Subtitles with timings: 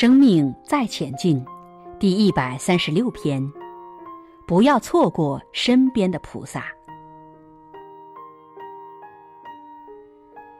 [0.00, 1.44] 生命再前进，
[1.98, 3.52] 第一百三十六篇。
[4.46, 6.64] 不要错过身边的菩萨。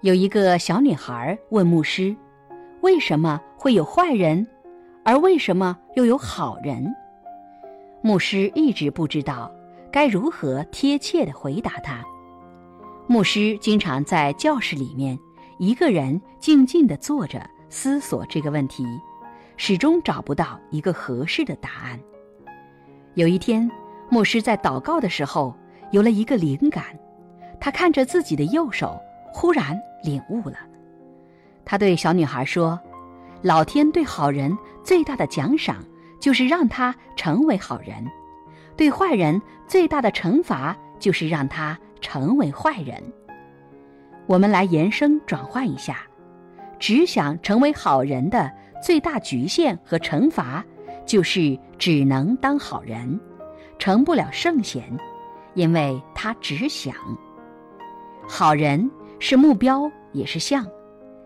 [0.00, 2.16] 有一个小女孩问牧师
[2.80, 4.48] ：“为什么会有坏人，
[5.04, 6.82] 而为什么又有好人？”
[8.00, 9.52] 牧师一直不知道
[9.92, 12.02] 该如何贴切的回答她。
[13.06, 15.18] 牧师经常在教室里面
[15.58, 18.82] 一个人静静的坐着，思索这个问题，
[19.56, 21.98] 始终找不到一个合适的答案。
[23.14, 23.70] 有一天，
[24.08, 25.54] 牧师在祷告的时候
[25.90, 26.84] 有了一个灵感，
[27.60, 29.00] 他看着自己的右手，
[29.32, 30.58] 忽然领悟了。
[31.64, 32.78] 他对小女孩说
[33.42, 35.84] ：“老天对好人最大的奖赏，
[36.20, 38.04] 就是让他成为好人；
[38.76, 43.02] 对坏人最大的惩罚，就是让他。”成为坏人，
[44.26, 46.02] 我们来延伸转换一下，
[46.78, 50.64] 只想成为好人的最大局限和惩罚，
[51.04, 53.18] 就是只能当好人，
[53.78, 54.82] 成不了圣贤，
[55.54, 56.94] 因为他只想。
[58.28, 60.66] 好人是目标也是相，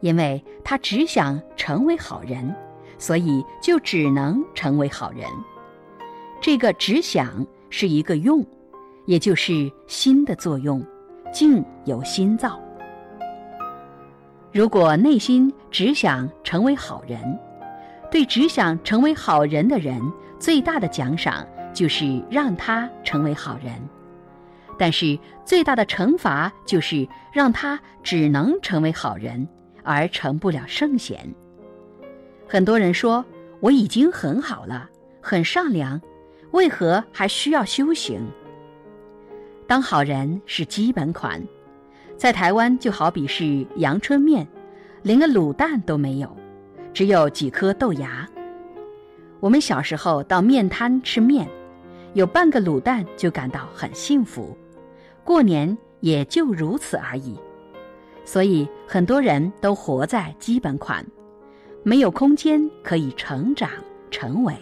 [0.00, 2.54] 因为他只想成为好人，
[2.98, 5.26] 所以就只能成为好人。
[6.40, 8.44] 这个只想是一个用。
[9.04, 10.80] 也就是心的作用，
[11.32, 12.56] 境由心造。
[14.52, 17.18] 如果内心只想成为好人，
[18.10, 19.98] 对只想成为好人的人
[20.38, 23.72] 最大的奖赏就是让他成为好人，
[24.78, 29.48] 但是最大的惩罚就是让他只能成为好人，
[29.82, 31.34] 而成不了圣贤。
[32.46, 33.24] 很多人说
[33.60, 34.86] 我已经很好了，
[35.22, 35.98] 很善良，
[36.50, 38.20] 为何还需要修行？
[39.66, 41.42] 当好人是基本款，
[42.22, 44.46] 在台湾就好比是阳春面，
[45.02, 46.36] 连个卤蛋都没有，
[46.94, 48.28] 只有几颗豆芽。
[49.40, 51.48] 我们小时候到面摊吃面，
[52.14, 54.56] 有半个卤蛋就感到很幸福，
[55.24, 57.36] 过年也就如此而已。
[58.24, 61.04] 所以很多人都活在基本款，
[61.82, 63.68] 没有空间可以成长
[64.12, 64.54] 成为。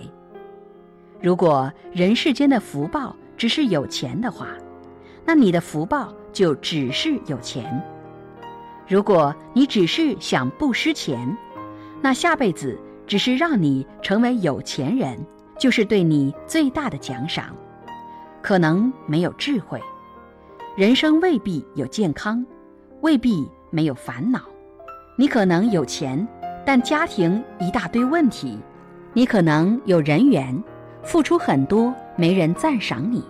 [1.20, 4.48] 如果人世间的福报只是有钱的话，
[5.26, 7.82] 那你的福报就只是有钱。
[8.88, 11.36] 如果你只是想不失钱，
[12.00, 15.18] 那下辈子只是让你成为有钱人，
[15.58, 17.54] 就是对你最大的奖赏。
[18.42, 19.80] 可能没有智慧，
[20.76, 22.44] 人生未必有健康，
[23.02, 24.40] 未必没有烦恼。
[25.16, 26.26] 你可能有钱，
[26.64, 28.58] 但家庭一大堆问题；
[29.12, 30.58] 你可能有人缘，
[31.02, 33.22] 付出很多，没人赞赏你。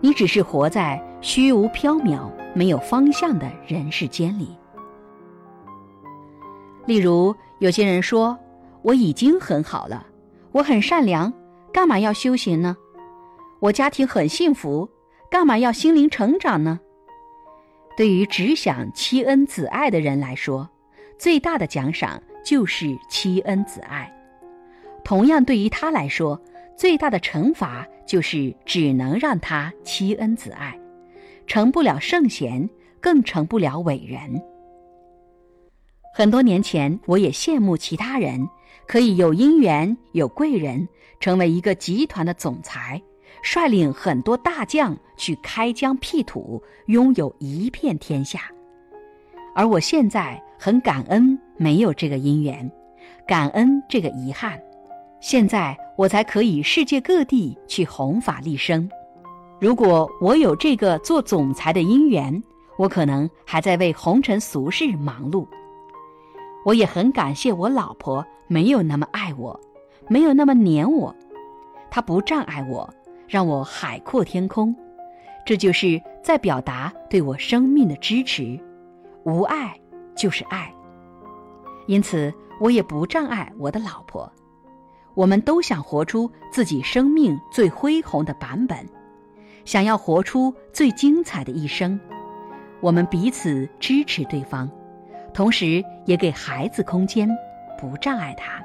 [0.00, 4.56] 你只是活在虚无缥缈、没有方向的人世间里。
[6.86, 8.38] 例如，有些人说
[8.82, 10.06] ：“我已经很好了，
[10.52, 11.32] 我很善良，
[11.72, 12.76] 干嘛要修行呢？
[13.60, 14.88] 我家庭很幸福，
[15.28, 16.78] 干嘛要心灵成长呢？”
[17.96, 20.68] 对于只想妻恩子爱的人来说，
[21.18, 24.06] 最大的奖赏就是妻恩子爱；
[25.04, 26.40] 同样，对于他来说，
[26.76, 30.78] 最大的惩罚就是只能让他妻恩子爱，
[31.48, 32.68] 成不了圣贤，
[33.00, 34.40] 更成不了伟人。
[36.14, 38.46] 很多年前，我也羡慕其他人
[38.86, 40.86] 可以有姻缘、有贵人，
[41.20, 43.00] 成为一个集团的总裁，
[43.42, 48.40] 率领很多大将去开疆辟土，拥有一片天下。
[49.54, 52.70] 而我现在很感恩没有这个姻缘，
[53.26, 54.60] 感恩这个遗憾。
[55.18, 58.88] 现在我才可以世界各地去弘法利生。
[59.60, 62.42] 如果我有这个做总裁的因缘，
[62.76, 65.46] 我可能还在为红尘俗事忙碌。
[66.64, 69.58] 我也很感谢我老婆没有那么爱我，
[70.06, 71.12] 没有那么黏我，
[71.90, 72.88] 她不障碍我，
[73.26, 74.74] 让我海阔天空。
[75.44, 78.58] 这就是在表达对我生命的支持。
[79.24, 79.74] 无爱
[80.14, 80.72] 就是爱，
[81.86, 84.30] 因此我也不障碍我的老婆。
[85.14, 88.88] 我们都想活出自己生命最恢宏的版本，
[89.68, 92.00] 想要活出最精彩的一生。
[92.80, 94.66] 我们彼此支持对方，
[95.34, 97.28] 同时也给孩子空间，
[97.78, 98.64] 不障碍他。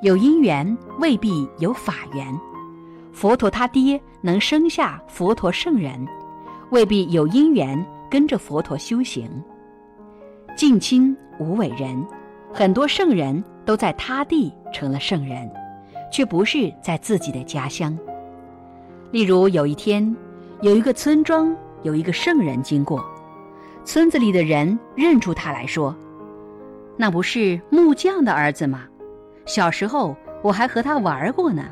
[0.00, 2.24] 有因缘未必有法缘，
[3.12, 6.06] 佛陀他爹能生下佛陀圣人，
[6.70, 9.28] 未必有因缘跟着佛陀修行。
[10.56, 12.00] 近亲无伟人，
[12.54, 13.42] 很多圣人。
[13.64, 15.50] 都在他地成了圣人，
[16.08, 17.98] 却不是在自己的家乡。
[19.12, 20.14] 例如，有一天，
[20.60, 23.04] 有一个村庄有一个圣人经过，
[23.84, 25.94] 村子里的人认出他来说
[26.98, 28.82] ：“那不是木匠的儿子吗？
[29.44, 31.64] 小时候我还和他玩过呢。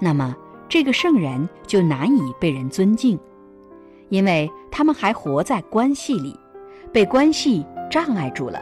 [0.00, 0.36] 那么
[0.68, 3.18] 这个圣人就难以被人尊敬，
[4.08, 6.38] 因为他们还活在关系里，
[6.92, 8.60] 被关系障碍住了。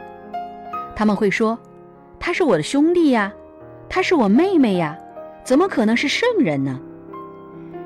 [0.95, 1.57] 他们会说
[2.19, 3.33] ：“他是我的兄弟呀，
[3.89, 4.97] 他是我妹妹呀，
[5.43, 6.79] 怎么可能是圣人呢？”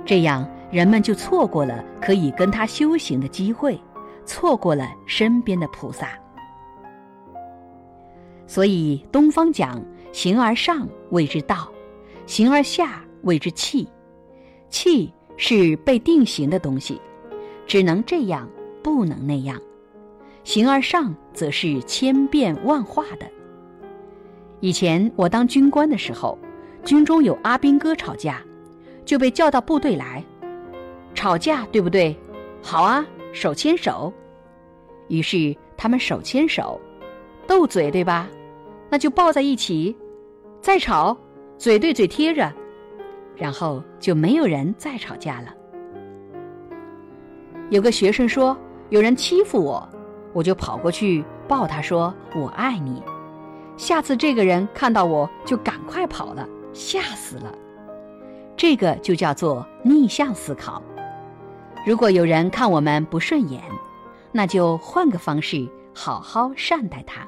[0.09, 3.79] 这样人们就错过了可以跟他修行的机会，
[4.25, 6.09] 错过了身边的菩萨。
[8.47, 9.79] 所以东方讲
[10.11, 11.71] ：“形而上谓之道，
[12.25, 13.87] 形而下谓之气。
[14.69, 16.99] 气是被定型的东西，
[17.67, 18.49] 只能这样，
[18.81, 19.59] 不能那样；
[20.43, 23.27] 形而上则是千变万化的。”
[24.59, 26.35] 以前我当军官的时候，
[26.83, 28.41] 军中有阿兵哥吵架，
[29.09, 30.23] 就被叫到部队来。
[31.15, 32.15] 吵架对不对？
[32.61, 33.03] 好啊，
[33.33, 34.13] 手牵手。
[35.07, 36.79] 于是他们手牵手，
[37.47, 38.29] 斗嘴对吧？
[38.87, 39.97] 那就抱在一起，
[40.61, 41.17] 再吵，
[41.57, 42.53] 嘴对嘴贴着，
[43.35, 45.47] 然后就没有人再吵架了。
[47.71, 48.55] 有个学生说
[48.89, 49.89] 有人欺负我，
[50.33, 53.01] 我就跑过去抱他说我爱你。
[53.75, 57.51] 下次这个人看到我就赶快跑了，吓死了。
[58.59, 60.83] 这个就叫做逆向思考。
[61.85, 63.63] 如果有人看我们不顺眼，
[64.33, 65.65] 那就换个方式
[65.95, 67.25] 好好善待他。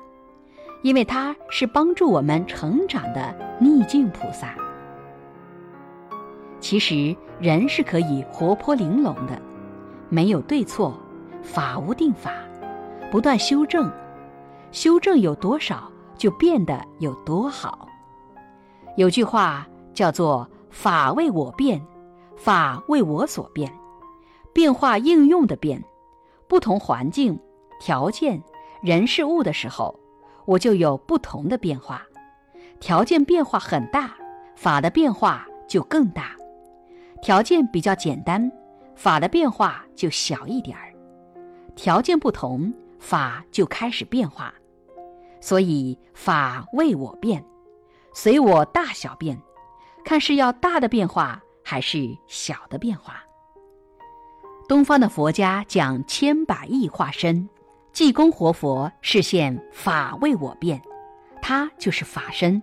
[0.82, 4.54] 因为他是帮助我们成长的逆境菩萨。
[6.60, 9.42] 其实人是可以活泼玲珑的，
[10.10, 11.00] 没有对错，
[11.42, 12.34] 法无定法，
[13.10, 13.90] 不断修正，
[14.74, 17.88] 修正有多少就变得有多好。
[18.98, 21.86] 有句话叫做“法为我变，
[22.36, 23.72] 法为我所变”，
[24.52, 25.84] 变化应用的变，
[26.48, 27.40] 不同环境、
[27.80, 28.42] 条件、
[28.82, 29.96] 人事物的时候。
[30.46, 32.02] 我就有不同的变化，
[32.80, 34.16] 条件变化很大，
[34.56, 36.24] 法的变化就更大；
[37.22, 38.52] 条件比较简单，
[38.96, 40.92] 法的变化就小一点儿。
[41.76, 44.52] 条件不同，法就开始变化。
[45.40, 47.46] 所以法为我变，
[48.12, 49.40] 随我大小变，
[50.04, 53.24] 看是要大的变化还是小的变化。
[54.68, 57.50] 东方的佛家讲千百亿化身。
[57.94, 60.82] 济公活佛是现法为我变，
[61.42, 62.62] 他就是法身，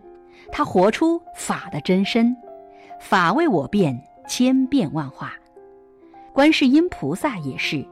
[0.50, 2.35] 他活出法的真身，
[2.99, 5.35] 法为我变，千变万化。
[6.32, 7.87] 观世音菩萨也是，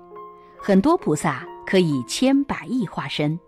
[0.59, 3.39] 很多菩萨可以千百亿化身，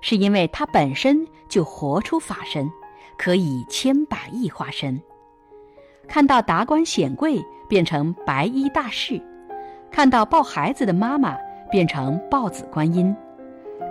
[0.00, 2.68] 是因为他本身就活出法身，
[3.16, 5.00] 可以千百亿化身。
[6.08, 9.20] 看到达官显贵变成白衣大士，
[9.90, 11.36] 看到抱孩子的妈妈。
[11.72, 13.14] 变成抱子观音，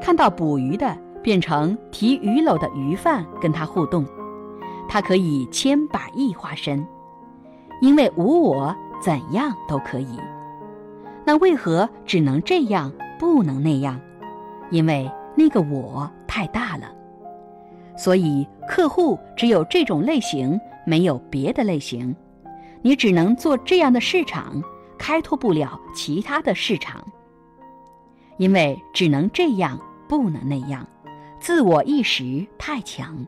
[0.02, 4.06] 看到捕鱼的变成提鱼篓的鱼贩跟他互动，
[4.90, 6.86] 他可以千百亿化身，
[7.80, 10.20] 因为无我怎样都可以。
[11.24, 13.98] 那为何只能这样不能那样？
[14.72, 16.92] 因为那个我太大了，
[18.00, 22.16] 所以客户只有这种类型，没有别的类型，
[22.82, 24.64] 你只能做这样的市场，
[24.98, 27.06] 开拓不了其他的市场。
[28.38, 29.78] 因为只能这样，
[30.08, 30.88] 不能那样，
[31.42, 33.28] 自我意识太强。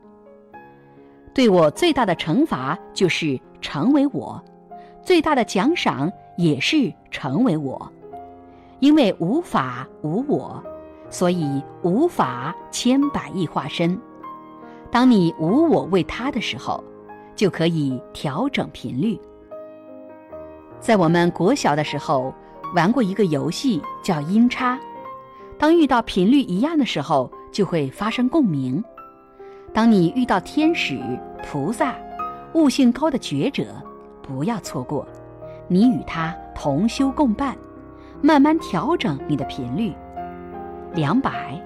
[1.34, 4.42] 对我最大的惩罚就是成为我，
[5.04, 7.92] 最大的奖赏也是成为我。
[8.80, 10.64] 因为无法无我，
[11.10, 14.00] 所以无法千百亿化身。
[14.92, 16.84] 当你无我为他的时候，
[17.36, 19.20] 就可以调整频率。
[20.80, 22.34] 在我们国小的时候
[22.76, 24.78] 玩过一个游戏，叫音叉。
[25.58, 28.84] 当遇到频率一样的时候，就会发生共鸣。
[29.74, 31.00] 当你遇到天使、
[31.44, 31.96] 菩萨、
[32.54, 33.68] 悟性高的觉者，
[34.22, 35.08] 不要错过，
[35.68, 37.56] 你与他同修共伴，
[38.22, 39.94] 慢慢调整你的频率。
[40.94, 41.58] 两百、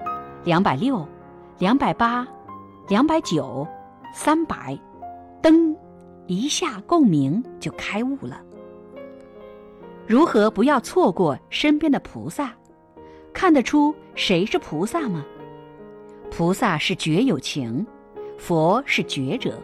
[0.44, 1.04] 两百六、
[1.58, 2.24] 两百八、
[2.88, 3.66] 两百九、
[4.14, 4.78] 三百，
[5.42, 5.76] 噔，
[6.28, 8.40] 一下共鸣就开悟了。
[10.06, 12.54] 如何不要错过身边的菩萨？
[13.32, 15.24] 看得出谁是菩萨吗？
[16.30, 17.84] 菩萨是觉有情，
[18.38, 19.60] 佛是觉者，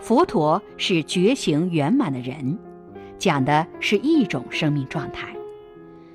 [0.00, 2.58] 佛陀是觉行圆满的人，
[3.16, 5.28] 讲的是一种生命状态。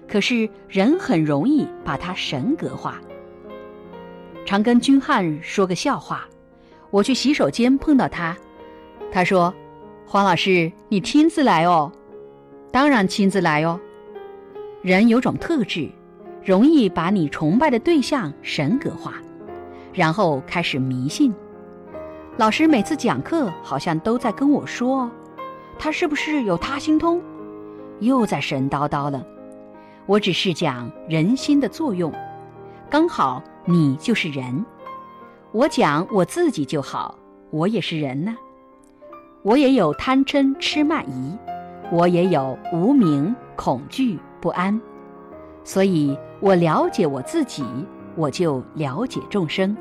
[0.06, 3.00] 可是人很容易把它神格化。
[4.46, 6.26] 常跟君汉说个笑话，
[6.92, 8.38] 我去洗手间碰到他，
[9.12, 9.54] 他说
[10.08, 11.92] ：“黄老师，你亲自来哦。”
[12.72, 13.80] 当然亲自来哦。
[14.82, 15.90] 人有种特质。
[16.44, 19.16] 容易把你崇拜的对象神格化，
[19.92, 21.34] 然后开始迷信。
[22.38, 25.10] 老师每次讲课好像都在跟我说，
[25.80, 27.20] 他是不是有他心通？
[28.00, 29.26] 又在神叨叨了。
[30.06, 32.14] 我只是讲人心的作用，
[32.92, 34.66] 刚好你就是人。
[35.52, 37.18] 我讲我自己就好，
[37.50, 38.36] 我也是人呢。
[39.42, 41.38] 我也有贪嗔痴慢疑，
[41.92, 44.80] 我也有无名恐惧不安。
[45.64, 47.64] 所以我了解我自己，
[48.16, 49.76] 我就了解众生。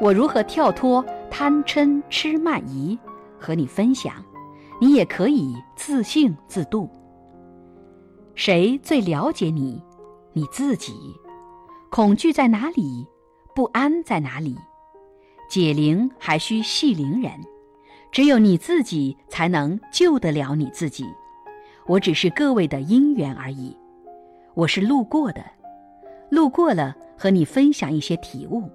[0.00, 2.98] 我如何跳脱贪嗔痴慢疑，
[3.38, 4.14] 和你分享，
[4.80, 6.88] 你也可以自信自度。
[8.34, 9.82] 谁最了解你？
[10.32, 10.92] 你自己。
[11.90, 13.06] 恐惧在哪里？
[13.54, 14.56] 不安在哪里？
[15.48, 17.32] 解铃还需系铃人，
[18.12, 21.06] 只有你自己才能救得了你自己。
[21.86, 23.74] 我只是各位的因缘而已，
[24.52, 25.42] 我是路过的，
[26.30, 28.70] 路过了和你分享一些体悟。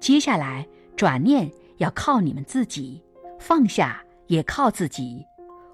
[0.00, 3.02] 接下来转念要靠你们自己，
[3.38, 5.22] 放下也靠自己，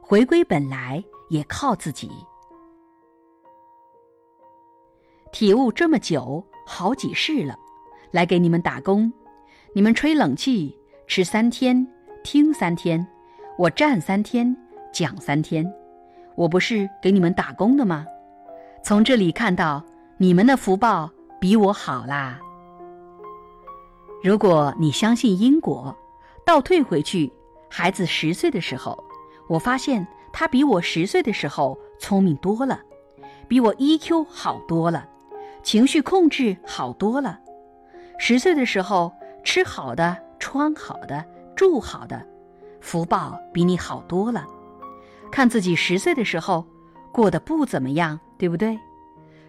[0.02, 2.11] 回归本来也靠自己。
[5.31, 7.56] 体悟这么久，好几世了，
[8.11, 9.12] 来给你们打工。
[9.75, 11.87] 你们吹冷气，吃三天，
[12.23, 13.06] 听三天，
[13.59, 14.56] 我站三天，
[14.92, 15.71] 讲三天，
[16.37, 18.06] 我不是给你们打工的吗？
[18.83, 19.85] 从这里看到，
[20.16, 22.40] 你们的福报比我好啦。
[24.23, 25.94] 如果你相信因果，
[26.47, 27.33] 倒退回去，
[27.68, 29.02] 孩子十岁的时候，
[29.49, 32.80] 我发现他比我十岁的时候聪明多了，
[33.49, 35.09] 比我 EQ 好多了。
[35.64, 37.40] 情绪控制好多了，
[38.18, 39.11] 十岁的时候
[39.42, 41.25] 吃好的、穿好的、
[41.56, 42.23] 住好的，
[42.83, 44.44] 福报比你好多了。
[45.33, 46.64] 看自己十岁的时候
[47.11, 48.78] 过得不怎么样，对不对？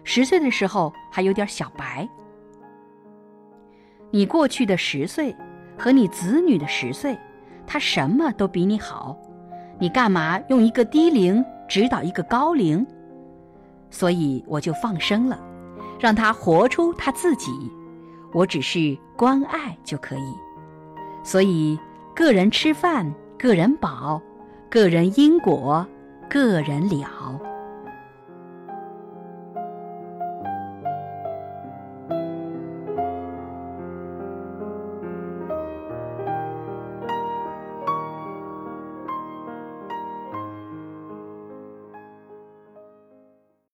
[0.04, 2.08] 十岁的时候还有点小白。
[4.10, 5.36] 你过去的十岁
[5.76, 7.16] 和你子女的十岁，
[7.66, 9.14] 他什么都比你好，
[9.78, 12.86] 你干嘛用一个低龄指导一个高龄？
[13.90, 15.38] 所以我就放生了。
[15.98, 17.50] 让他活出他自己，
[18.32, 20.34] 我只是关爱就可以。
[21.22, 21.78] 所以，
[22.14, 24.20] 个人吃饭，个人饱；
[24.70, 25.86] 个人因果，
[26.28, 27.40] 个人了。